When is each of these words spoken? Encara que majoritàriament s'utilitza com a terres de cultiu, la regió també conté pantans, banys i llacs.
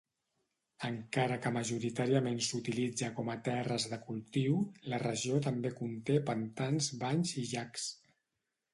Encara 0.87 1.35
que 1.43 1.51
majoritàriament 1.57 2.39
s'utilitza 2.47 3.11
com 3.21 3.31
a 3.35 3.37
terres 3.49 3.87
de 3.93 4.01
cultiu, 4.09 4.59
la 4.95 5.03
regió 5.07 5.45
també 5.51 5.75
conté 5.85 6.21
pantans, 6.33 6.93
banys 7.07 7.39
i 7.45 7.49
llacs. 7.55 7.91